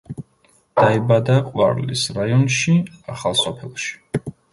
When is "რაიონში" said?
2.19-2.73